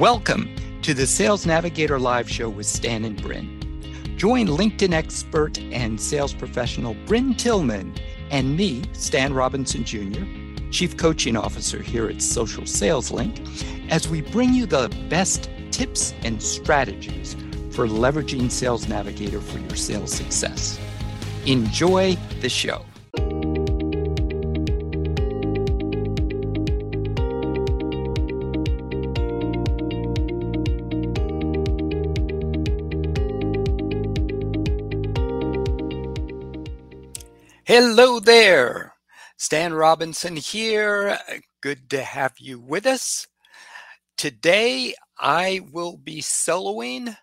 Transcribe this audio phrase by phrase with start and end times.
[0.00, 0.48] Welcome
[0.80, 4.16] to the Sales Navigator Live Show with Stan and Brynne.
[4.16, 7.94] Join LinkedIn expert and sales professional Brynne Tillman
[8.30, 10.24] and me, Stan Robinson Jr.,
[10.70, 13.42] Chief Coaching Officer here at Social Sales Link,
[13.90, 17.34] as we bring you the best tips and strategies
[17.70, 20.80] for leveraging Sales Navigator for your sales success.
[21.44, 22.86] Enjoy the show.
[37.72, 38.96] Hello there.
[39.36, 41.16] Stan Robinson here.
[41.60, 43.28] Good to have you with us.
[44.18, 47.16] Today, I will be soloing.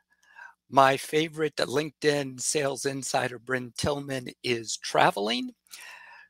[0.70, 5.52] My favorite LinkedIn sales insider, Brynne Tillman, is traveling.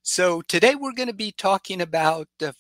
[0.02, 2.56] So, today we're going to be talking about the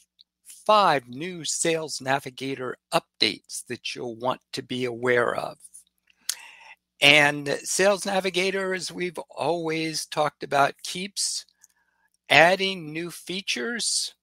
[0.45, 5.57] five new Sales Navigator updates that you'll want to be aware of.
[7.01, 11.45] And Sales Navigator, as we've always talked about, keeps
[12.29, 14.15] adding new features,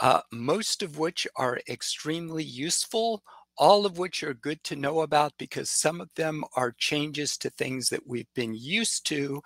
[0.00, 3.22] uh, most of which are extremely useful,
[3.56, 7.50] all of which are good to know about because some of them are changes to
[7.50, 9.40] things that we've been used to.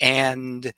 [0.00, 0.72] And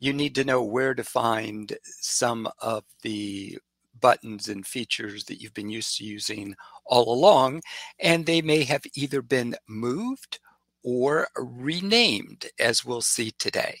[0.00, 3.58] you need to know where to find some of the
[4.00, 6.54] buttons and features that you've been used to using
[6.86, 7.62] all along.
[7.98, 10.40] And they may have either been moved
[10.84, 13.78] or renamed, as we'll see today.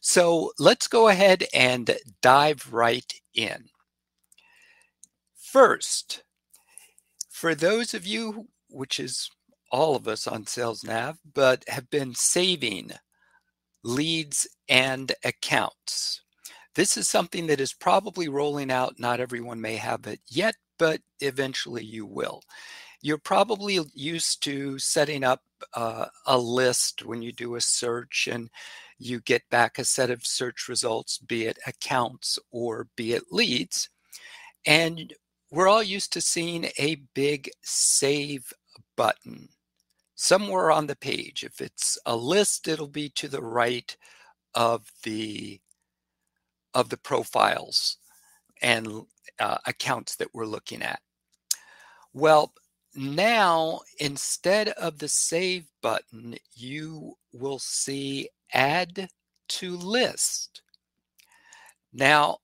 [0.00, 3.66] So let's go ahead and dive right in.
[5.36, 6.24] First,
[7.30, 9.30] for those of you, which is
[9.70, 12.92] all of us on Sales Nav, but have been saving
[13.84, 16.22] leads and accounts.
[16.74, 18.98] This is something that is probably rolling out.
[18.98, 22.42] Not everyone may have it yet, but eventually you will.
[23.02, 25.42] You're probably used to setting up
[25.74, 28.50] uh, a list when you do a search and
[28.98, 33.88] you get back a set of search results, be it accounts or be it leads.
[34.64, 35.12] And
[35.50, 38.52] we're all used to seeing a big save
[38.96, 39.48] button
[40.14, 41.44] somewhere on the page.
[41.44, 43.96] If it's a list, it'll be to the right
[44.54, 45.60] of the
[46.74, 47.98] of the profiles
[48.60, 49.02] and
[49.38, 51.00] uh, accounts that we're looking at.
[52.12, 52.52] Well,
[52.96, 59.08] now instead of the save button, you will see add
[59.48, 60.62] to list.
[61.92, 62.38] Now,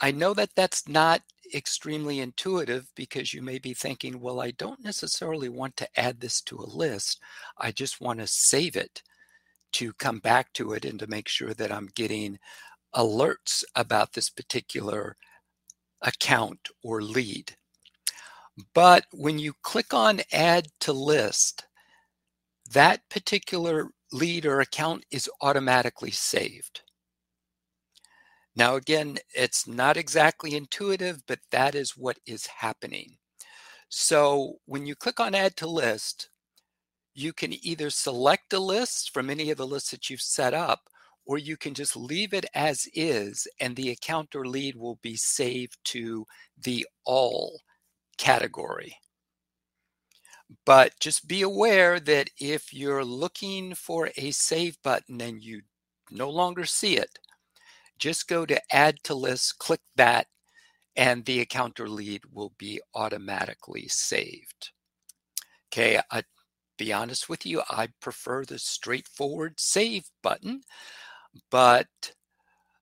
[0.00, 1.22] I know that that's not
[1.54, 6.40] extremely intuitive because you may be thinking, well, I don't necessarily want to add this
[6.42, 7.20] to a list.
[7.58, 9.02] I just want to save it
[9.72, 12.38] to come back to it and to make sure that I'm getting
[12.94, 15.16] alerts about this particular
[16.02, 17.57] account or lead.
[18.74, 21.66] But when you click on add to list,
[22.72, 26.82] that particular lead or account is automatically saved.
[28.56, 33.18] Now, again, it's not exactly intuitive, but that is what is happening.
[33.88, 36.30] So when you click on add to list,
[37.14, 40.80] you can either select a list from any of the lists that you've set up,
[41.26, 45.16] or you can just leave it as is, and the account or lead will be
[45.16, 46.26] saved to
[46.60, 47.60] the all
[48.18, 48.96] category.
[50.64, 55.62] But just be aware that if you're looking for a save button and you
[56.10, 57.18] no longer see it,
[57.98, 60.26] just go to add to list, click that,
[60.96, 64.70] and the account or lead will be automatically saved.
[65.70, 66.22] Okay, I,
[66.78, 70.62] be honest with you, I prefer the straightforward save button,
[71.50, 71.88] but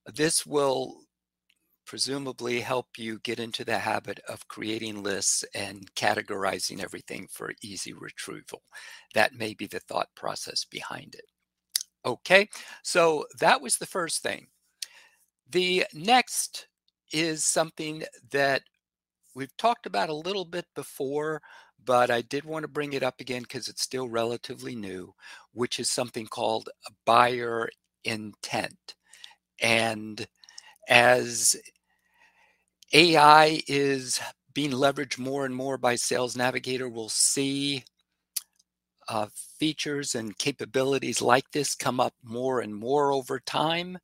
[0.05, 1.01] this will
[1.87, 7.93] presumably help you get into the habit of creating lists and categorizing everything for easy
[7.93, 8.61] retrieval.
[9.15, 11.25] That may be the thought process behind it.
[12.05, 12.49] Okay,
[12.83, 14.47] so that was the first thing.
[15.49, 16.67] The next
[17.11, 18.61] is something that
[19.33, 21.41] we've talked about a little bit before,
[21.83, 25.13] but I did want to bring it up again because it's still relatively new,
[25.53, 26.69] which is something called
[27.05, 27.69] buyer
[28.03, 28.95] intent.
[29.61, 30.27] And
[30.89, 31.55] as
[32.93, 34.19] AI is
[34.53, 36.87] being leveraged more and more by Sales Navigator.
[36.89, 37.83] We'll see
[39.09, 39.27] uh,
[39.59, 43.97] features and capabilities like this come up more and more over time.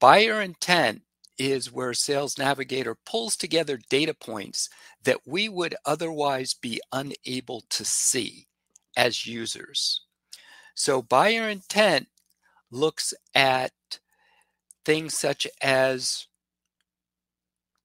[0.00, 1.02] Buyer intent
[1.38, 4.68] is where Sales Navigator pulls together data points
[5.04, 8.46] that we would otherwise be unable to see
[8.96, 10.02] as users.
[10.74, 12.08] So, buyer intent
[12.70, 13.72] looks at
[14.84, 16.26] things such as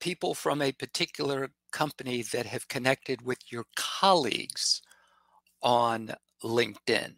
[0.05, 4.83] people from a particular company that have connected with your colleagues
[5.63, 6.11] on
[6.43, 7.15] LinkedIn.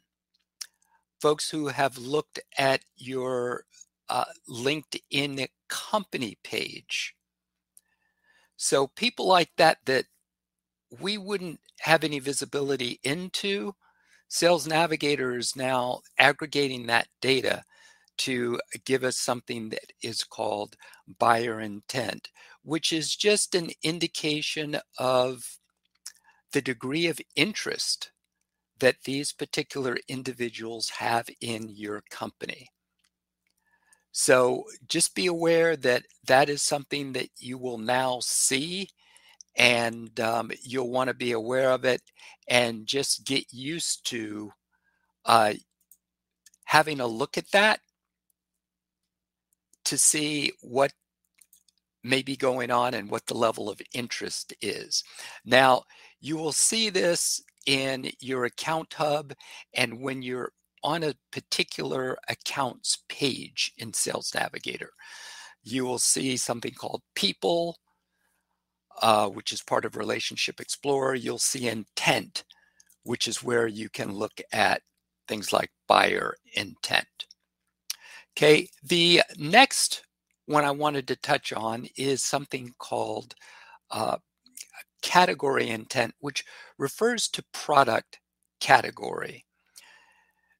[1.20, 3.66] Folks who have looked at your
[4.08, 7.14] uh, LinkedIn company page.
[8.56, 10.06] So people like that that
[11.02, 13.76] we wouldn't have any visibility into,
[14.30, 17.66] Sales Navigator is now aggregating that data
[18.18, 20.76] to give us something that is called
[21.20, 22.30] buyer intent,
[22.64, 25.58] which is just an indication of
[26.54, 28.12] the degree of interest
[28.80, 32.70] that these particular individuals have in your company.
[34.12, 38.90] So just be aware that that is something that you will now see
[39.58, 42.02] and um, you'll want to be aware of it
[42.48, 44.52] and just get used to
[45.26, 45.54] uh,
[46.66, 47.80] having a look at that
[49.88, 50.94] to see what
[52.04, 55.04] may be going on and what the level of interest is.
[55.46, 55.84] Now,
[56.22, 59.34] you will see this in your account hub
[59.74, 60.52] and when you're
[60.84, 64.92] on a particular accounts page in Sales Navigator.
[65.64, 67.78] You will see something called people,
[69.02, 71.16] uh, which is part of Relationship Explorer.
[71.16, 72.46] You'll see intent,
[73.04, 74.82] which is where you can look at
[75.28, 77.27] things like buyer intent.
[78.38, 80.04] Okay, the next
[80.46, 83.34] one I wanted to touch on is something called
[83.90, 84.18] uh,
[85.02, 86.46] category intent, which
[86.78, 88.20] refers to product
[88.60, 89.44] category.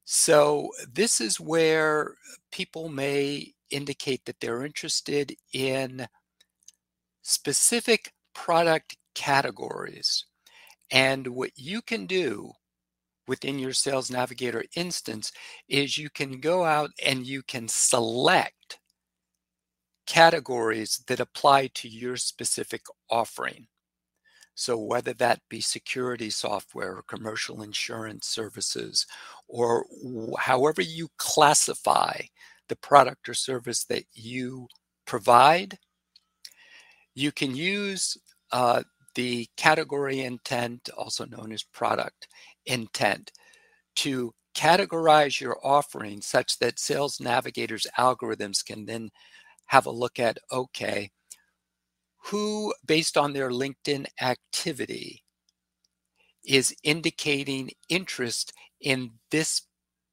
[0.06, 2.16] So, this is where
[2.52, 6.08] people may indicate that they're interested in
[7.22, 10.26] specific product categories.
[10.90, 12.54] And what you can do
[13.28, 15.32] within your Sales Navigator instance
[15.68, 18.80] is you can go out and you can select
[20.08, 23.68] categories that apply to your specific offering.
[24.56, 29.06] So, whether that be security software or commercial insurance services,
[29.48, 29.86] or
[30.40, 32.22] however you classify
[32.68, 34.68] the product or service that you
[35.06, 35.78] provide,
[37.14, 38.18] you can use
[38.52, 38.82] uh,
[39.14, 42.28] the category intent, also known as product
[42.68, 43.32] intent,
[43.98, 49.10] to categorize your offering such that Sales Navigator's algorithms can then
[49.68, 51.12] have a look at okay,
[52.26, 55.24] who, based on their LinkedIn activity,
[56.46, 59.64] is indicating interest in this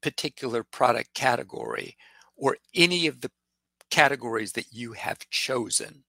[0.01, 1.97] particular product category
[2.35, 3.31] or any of the
[3.89, 6.03] categories that you have chosen.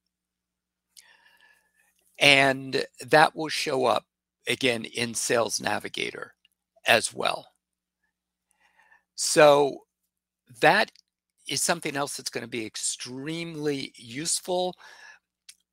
[2.19, 4.05] And that will show up
[4.49, 6.36] again in Sales Navigator
[6.87, 7.47] as well.
[9.15, 9.79] So
[10.61, 10.91] that
[11.49, 14.75] is something else that's going to be extremely useful.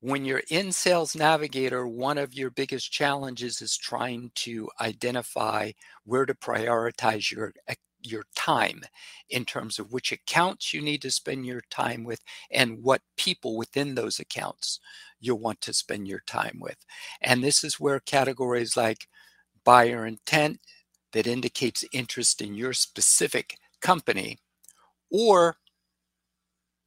[0.00, 5.72] When you're in Sales Navigator, one of your biggest challenges is trying to identify
[6.04, 7.52] where to prioritize your
[8.06, 8.82] your time
[9.30, 12.20] in terms of which accounts you need to spend your time with
[12.50, 14.78] and what people within those accounts
[15.20, 16.76] you'll want to spend your time with.
[17.22, 19.08] And this is where categories like
[19.64, 20.60] buyer intent
[21.14, 24.36] that indicates interest in your specific company
[25.10, 25.56] or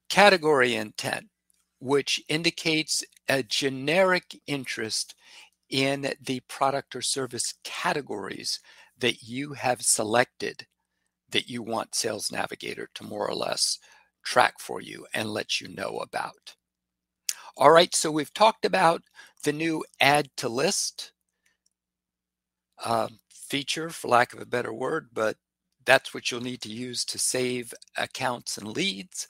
[0.09, 1.27] category intent,
[1.79, 5.15] which indicates a generic interest
[5.69, 8.59] in the product or service categories
[8.97, 10.67] that you have selected
[11.29, 13.79] that you want Sales Navigator to more or less
[14.23, 16.55] track for you and let you know about.
[17.55, 19.03] All right, so we've talked about
[19.43, 21.11] the new add to list
[22.83, 23.07] uh,
[23.49, 25.37] feature, for lack of a better word, but
[25.85, 29.27] that's what you'll need to use to save accounts and leads.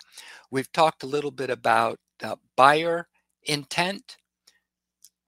[0.50, 3.08] We've talked a little bit about uh, buyer
[3.44, 4.18] intent,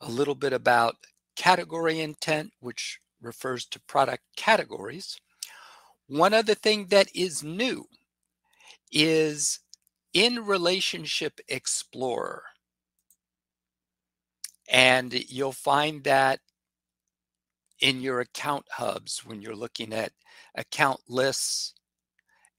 [0.01, 0.95] a little bit about
[1.35, 5.17] category intent, which refers to product categories.
[6.07, 7.85] One other thing that is new
[8.91, 9.59] is
[10.13, 12.43] in Relationship Explorer.
[14.71, 16.39] And you'll find that
[17.79, 20.11] in your account hubs when you're looking at
[20.55, 21.73] account lists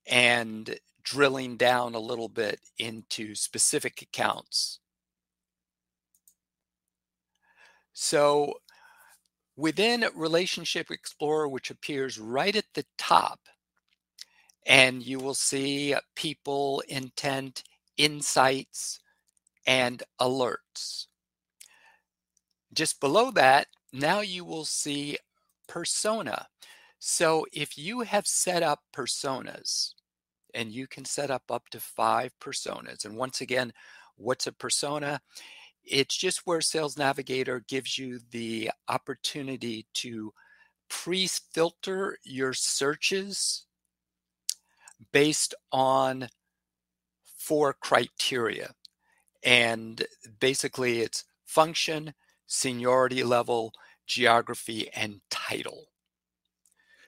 [0.07, 4.81] and drilling down a little bit into specific accounts.
[7.93, 8.55] So
[9.57, 13.41] within Relationship Explorer, which appears right at the top,
[14.67, 17.63] and you will see people, intent,
[17.97, 19.01] insights,
[19.67, 21.07] and alerts.
[22.73, 25.19] Just below that, now you will see
[25.69, 26.47] persona.
[26.99, 29.95] So if you have set up personas,
[30.55, 33.73] and you can set up up to five personas, and once again,
[34.17, 35.21] what's a persona?
[35.85, 40.33] It's just where Sales Navigator gives you the opportunity to
[40.89, 43.65] pre-filter your searches
[45.13, 46.29] based on
[47.39, 48.73] four criteria.
[49.43, 50.05] And
[50.41, 52.13] basically, it's function,
[52.51, 53.73] seniority level,
[54.07, 55.87] geography, and title.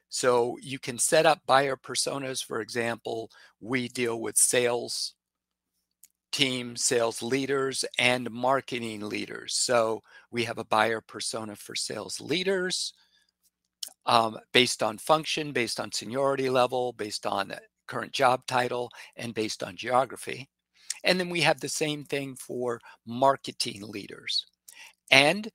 [0.08, 2.44] So you can set up buyer personas.
[2.44, 3.30] For example,
[3.60, 5.14] we deal with sales
[6.30, 9.54] team, sales leaders, and marketing leaders.
[9.54, 12.94] So we have a buyer persona for sales leaders
[14.06, 17.52] um, based on function, based on seniority level, based on
[17.88, 20.48] current job title, and based on geography.
[21.04, 24.46] And then we have the same thing for marketing leaders.
[25.10, 25.50] And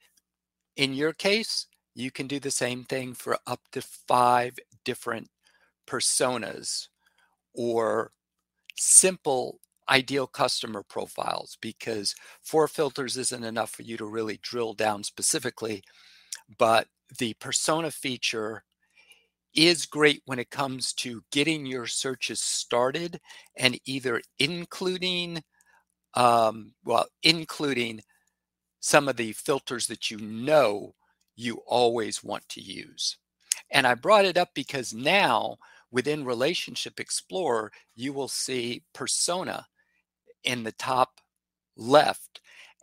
[0.75, 5.29] in your case, you can do the same thing for up to five different
[5.87, 6.87] personas
[7.53, 8.11] or
[8.77, 15.03] simple ideal customer profiles because four filters isn't enough for you to really drill down
[15.03, 15.83] specifically.
[16.57, 16.87] But
[17.19, 18.63] the persona feature
[19.55, 23.19] is great when it comes to getting your searches started
[23.55, 25.41] and either including,
[26.15, 28.01] um, well, including
[28.87, 30.95] some of the filters that you know
[31.35, 33.17] you always want to use.
[33.69, 35.57] And I brought it up because now
[35.91, 39.65] within Relationship Explorer, you will see persona
[40.45, 41.19] in the top
[41.75, 42.39] left.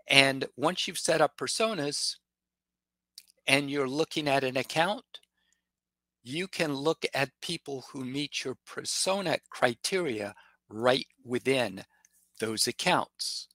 [0.07, 2.17] And once you've set up personas
[3.47, 5.21] and you're looking at an account,
[6.23, 10.35] you can look at people who meet your persona criteria
[10.69, 11.83] right within
[12.41, 13.49] those accounts.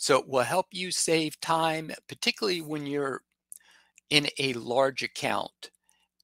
[0.00, 3.20] So it will help you save time, particularly when you're
[4.08, 5.70] in a large account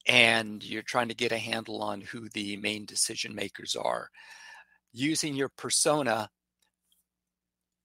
[0.07, 4.09] and you're trying to get a handle on who the main decision makers are.
[4.93, 6.27] Using your persona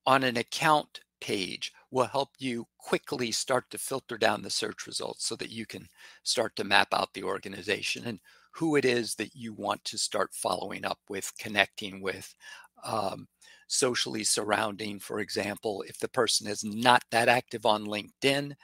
[0.06, 5.26] on an account page will help you quickly start to filter down the search results
[5.26, 5.86] so that you can
[6.22, 8.18] start to map out the organization and
[8.54, 12.34] who it is that you want to start following up with, connecting with,
[12.82, 13.28] um,
[13.72, 14.98] socially surrounding.
[15.00, 18.54] For example, if the person is not that active on LinkedIn,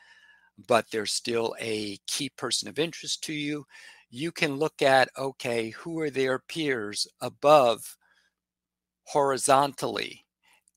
[0.66, 3.64] but they're still a key person of interest to you,
[4.10, 7.96] you can look at okay, who are their peers above
[9.04, 10.24] horizontally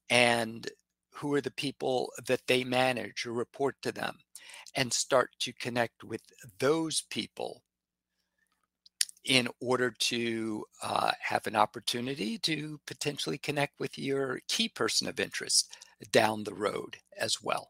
[0.09, 0.69] and
[1.13, 4.17] who are the people that they manage or report to them
[4.75, 6.21] and start to connect with
[6.59, 7.63] those people
[9.25, 15.20] in order to uh, have an opportunity to potentially connect with your key person of
[15.20, 15.75] interest
[16.12, 17.70] down the road as well.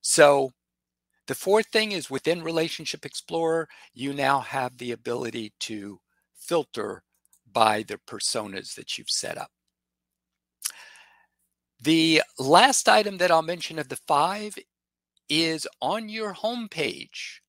[0.00, 0.50] So,
[1.28, 6.00] the fourth thing is within Relationship Explorer, you now have the ability to
[6.36, 7.04] filter
[7.52, 9.50] by the personas that you've set up.
[11.80, 14.56] The last item that I'll mention of the five
[15.28, 17.41] is on your homepage.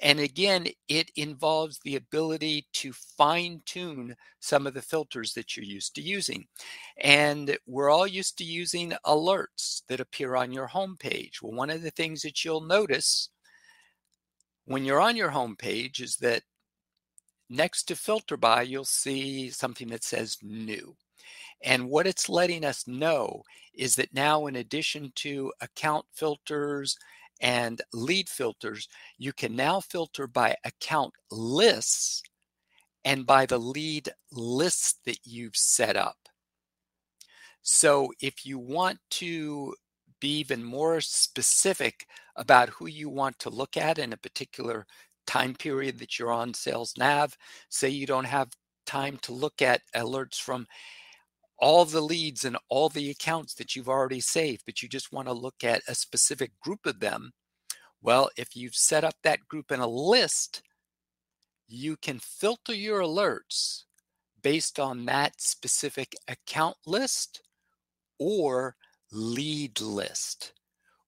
[0.00, 5.64] And again, it involves the ability to fine tune some of the filters that you're
[5.64, 6.46] used to using.
[6.98, 11.40] And we're all used to using alerts that appear on your homepage.
[11.40, 13.28] Well, one of the things that you'll notice
[14.64, 16.42] when you're on your homepage is that
[17.48, 20.96] next to filter by, you'll see something that says new.
[21.62, 23.42] And what it's letting us know
[23.74, 26.96] is that now, in addition to account filters
[27.42, 32.22] and lead filters, you can now filter by account lists
[33.04, 36.16] and by the lead lists that you've set up.
[37.62, 39.74] So if you want to
[40.20, 42.06] be even more specific
[42.36, 44.86] about who you want to look at in a particular
[45.26, 47.36] time period that you're on Sales Nav,
[47.68, 48.50] say you don't have
[48.86, 50.66] time to look at alerts from
[51.62, 55.28] all the leads and all the accounts that you've already saved, but you just want
[55.28, 57.32] to look at a specific group of them.
[58.02, 60.62] Well, if you've set up that group in a list,
[61.68, 63.84] you can filter your alerts
[64.42, 67.42] based on that specific account list
[68.18, 68.74] or
[69.12, 70.52] lead list,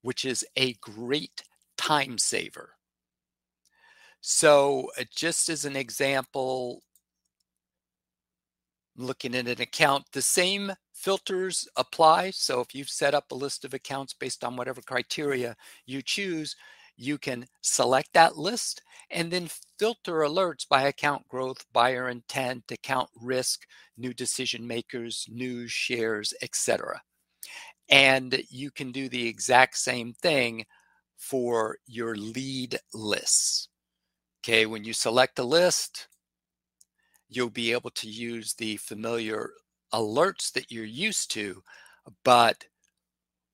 [0.03, 1.43] which is a great
[1.77, 2.77] time saver.
[4.21, 6.83] So, uh, just as an example,
[8.97, 12.31] looking at an account, the same filters apply.
[12.31, 16.57] So if you've set up a list of accounts based on whatever criteria you choose,
[16.97, 19.49] you can select that list and then
[19.79, 27.03] filter alerts by account growth, buyer intent, account risk, new decision makers, news, shares, etc.
[27.89, 30.65] And you can do the exact same thing
[31.17, 33.69] for your lead lists.
[34.43, 36.09] Okay, when you select a list,
[37.35, 39.51] you'll be able to use the familiar
[39.93, 41.63] alerts that you're used to,
[42.25, 42.65] but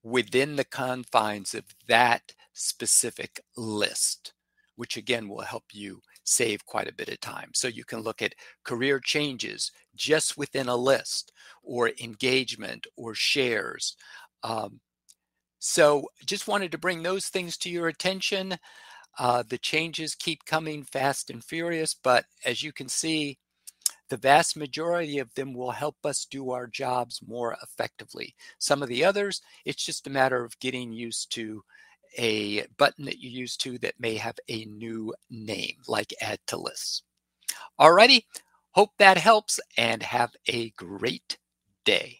[0.02, 4.32] within the confines of that specific list,
[4.76, 7.50] which again will help you save quite a bit of time.
[7.54, 8.34] So you can look at
[8.64, 11.32] career changes just within a list
[11.62, 13.96] or engagement or shares.
[14.42, 14.80] Um,
[15.58, 18.56] so just wanted to bring those things to your attention.
[19.18, 23.38] Uh, the changes keep coming fast and furious, but as you can see,
[24.10, 28.34] the vast majority of them will help us do our jobs more effectively.
[28.58, 31.62] Some of the others, it's just a matter of getting used to
[32.18, 36.56] a button that you use to that may have a new name, like add to
[36.56, 37.04] lists.
[37.80, 38.24] Alrighty,
[38.72, 41.38] hope that helps and have a great
[41.84, 42.18] day.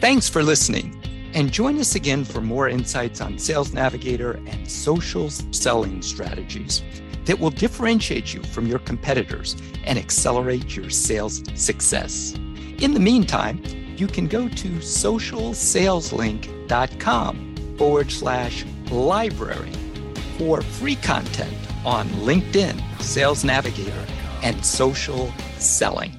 [0.00, 1.02] Thanks for listening.
[1.34, 6.82] And join us again for more insights on Sales Navigator and social selling strategies
[7.28, 9.54] that will differentiate you from your competitors
[9.84, 12.32] and accelerate your sales success.
[12.80, 13.62] In the meantime,
[13.98, 19.72] you can go to socialsaleslink.com forward slash library
[20.38, 21.52] for free content
[21.84, 24.06] on LinkedIn, Sales Navigator,
[24.42, 26.17] and social selling.